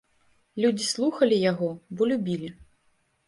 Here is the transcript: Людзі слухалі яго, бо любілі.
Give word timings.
Людзі 0.63 0.85
слухалі 0.93 1.37
яго, 1.51 1.69
бо 1.99 2.09
любілі. 2.13 2.49